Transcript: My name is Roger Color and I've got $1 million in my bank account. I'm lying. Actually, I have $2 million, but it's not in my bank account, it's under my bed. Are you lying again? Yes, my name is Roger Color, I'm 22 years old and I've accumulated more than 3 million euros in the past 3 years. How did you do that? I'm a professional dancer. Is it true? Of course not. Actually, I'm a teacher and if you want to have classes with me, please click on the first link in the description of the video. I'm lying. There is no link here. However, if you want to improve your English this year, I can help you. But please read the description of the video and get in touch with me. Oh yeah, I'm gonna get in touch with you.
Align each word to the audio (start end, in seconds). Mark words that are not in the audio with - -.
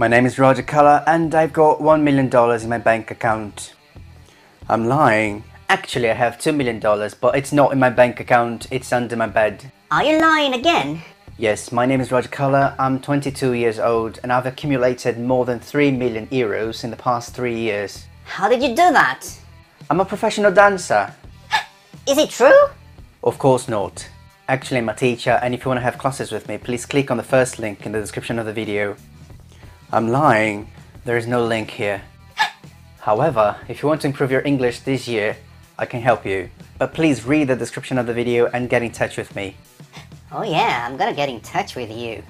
My 0.00 0.06
name 0.06 0.26
is 0.26 0.38
Roger 0.38 0.62
Color 0.62 1.02
and 1.08 1.34
I've 1.34 1.52
got 1.52 1.80
$1 1.80 2.02
million 2.02 2.28
in 2.62 2.68
my 2.68 2.78
bank 2.78 3.10
account. 3.10 3.74
I'm 4.68 4.86
lying. 4.86 5.42
Actually, 5.68 6.08
I 6.08 6.14
have 6.14 6.38
$2 6.38 6.54
million, 6.54 6.78
but 7.20 7.34
it's 7.34 7.50
not 7.50 7.72
in 7.72 7.80
my 7.80 7.90
bank 7.90 8.20
account, 8.20 8.68
it's 8.70 8.92
under 8.92 9.16
my 9.16 9.26
bed. 9.26 9.72
Are 9.90 10.04
you 10.04 10.20
lying 10.20 10.54
again? 10.54 11.02
Yes, 11.36 11.72
my 11.72 11.84
name 11.84 12.00
is 12.00 12.12
Roger 12.12 12.28
Color, 12.28 12.76
I'm 12.78 13.00
22 13.00 13.54
years 13.54 13.80
old 13.80 14.20
and 14.22 14.32
I've 14.32 14.46
accumulated 14.46 15.18
more 15.18 15.44
than 15.44 15.58
3 15.58 15.90
million 15.90 16.28
euros 16.28 16.84
in 16.84 16.90
the 16.90 16.96
past 16.96 17.34
3 17.34 17.58
years. 17.58 18.06
How 18.22 18.48
did 18.48 18.62
you 18.62 18.68
do 18.68 18.92
that? 18.92 19.26
I'm 19.90 19.98
a 19.98 20.04
professional 20.04 20.52
dancer. 20.52 21.12
Is 22.08 22.18
it 22.18 22.30
true? 22.30 22.68
Of 23.24 23.36
course 23.40 23.66
not. 23.66 24.08
Actually, 24.46 24.78
I'm 24.78 24.90
a 24.90 24.94
teacher 24.94 25.40
and 25.42 25.54
if 25.54 25.64
you 25.64 25.70
want 25.70 25.78
to 25.78 25.82
have 25.82 25.98
classes 25.98 26.30
with 26.30 26.46
me, 26.46 26.56
please 26.56 26.86
click 26.86 27.10
on 27.10 27.16
the 27.16 27.24
first 27.24 27.58
link 27.58 27.84
in 27.84 27.90
the 27.90 28.00
description 28.00 28.38
of 28.38 28.46
the 28.46 28.52
video. 28.52 28.94
I'm 29.90 30.08
lying. 30.08 30.70
There 31.06 31.16
is 31.16 31.26
no 31.26 31.46
link 31.46 31.70
here. 31.70 32.02
However, 33.00 33.56
if 33.68 33.82
you 33.82 33.88
want 33.88 34.02
to 34.02 34.06
improve 34.08 34.30
your 34.30 34.42
English 34.44 34.80
this 34.80 35.08
year, 35.08 35.38
I 35.78 35.86
can 35.86 36.02
help 36.02 36.26
you. 36.26 36.50
But 36.78 36.92
please 36.92 37.24
read 37.24 37.48
the 37.48 37.56
description 37.56 37.96
of 37.96 38.06
the 38.06 38.12
video 38.12 38.46
and 38.52 38.68
get 38.68 38.82
in 38.82 38.92
touch 38.92 39.16
with 39.16 39.34
me. 39.34 39.56
Oh 40.30 40.42
yeah, 40.42 40.86
I'm 40.86 40.98
gonna 40.98 41.14
get 41.14 41.30
in 41.30 41.40
touch 41.40 41.74
with 41.74 41.90
you. 41.90 42.22